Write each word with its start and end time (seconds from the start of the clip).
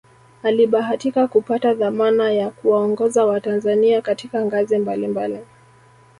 Alibahatika 0.43 1.27
kupata 1.27 1.73
dhamana 1.73 2.31
ya 2.31 2.49
kuwaongoza 2.49 3.25
watanzania 3.25 4.01
katika 4.01 4.45
ngazi 4.45 4.77
mbali 4.77 5.07
mbali 5.07 5.39